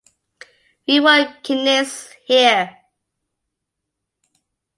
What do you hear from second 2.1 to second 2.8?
here.